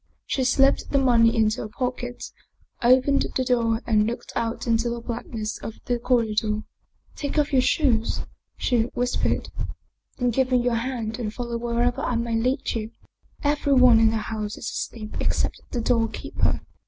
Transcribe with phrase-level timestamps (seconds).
[0.25, 2.31] She slipped the money into her pocket,
[2.81, 6.63] opened the door and looked out into the blackness of the corridor."
[7.15, 8.21] Take off your shoes,"
[8.57, 9.49] she whispered."
[10.17, 12.89] Then give me your hand and follow wherever I may lead you.
[13.43, 16.61] Every one in the house is asleep except the doorkeeper."